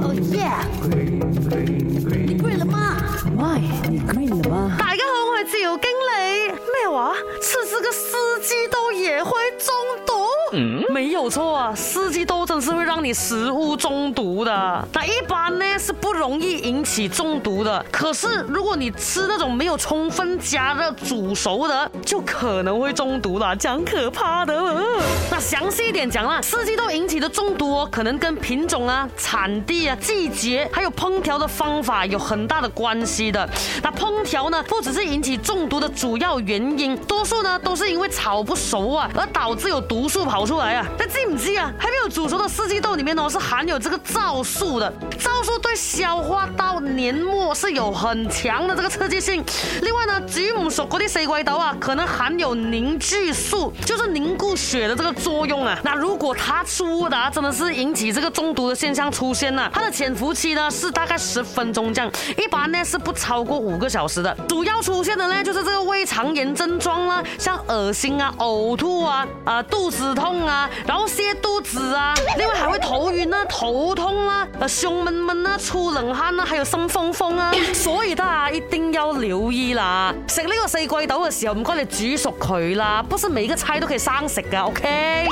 [0.00, 0.48] 哦耶！
[0.88, 2.96] 你了吗
[3.88, 4.76] 你了吗？
[4.78, 6.52] 大家好，我系自由经理。
[6.52, 7.12] 咩话？
[7.42, 8.54] 出事个司机
[10.88, 14.88] 没有错啊，四季豆真是会让你食物中毒的。
[14.92, 24.58] 它一般呢是不容易引起中毒的，可是如果你吃那种没有充分加热煮熟的，就可能会中毒了，讲可怕的。
[25.30, 33.46] 那详细一点讲啦，四季豆引起的中毒可能跟品种啊、产地啊、季节，还有烹调的方法有很大的关系的。
[33.82, 40.37] 那烹调呢，不只是引起中毒的主要原因，多数呢都是因为炒不熟啊，而导致有毒素跑。
[40.38, 41.68] 跑出来啊，但记不记啊？
[41.76, 44.88] 还没有煮熟的四季豆里面呢是含有这个皂素的，
[45.18, 49.42] 皂素对消化道黏膜是有很强的这个刺激性。
[49.82, 55.76] 另外呢，吉姆所割的西瓜刀啊，可能含有凝聚素，就是凝固血的这个作用啊。
[55.82, 64.32] 那如果它出的真的是引起这个中毒的现象出现呢，它的潜伏期呢是大概十分钟这样，一般呢是不超过五个小时的。
[64.48, 70.27] 主要出现的呢就是这个胃肠炎症状啦，像恶心啊、呕吐啊、啊肚子痛。
[70.28, 80.14] 痛啊，然后泻肚子啊，另外还会头晕啊、头痛啊、呃胸闷闷啊、出冷汗啊，还有心风风啊， 所以大家一定要留意啦。
[80.28, 85.28] 食呢个四季豆嘅时候，唔该你煮熟佢啦，不是每个菜都可以生食噶，OK。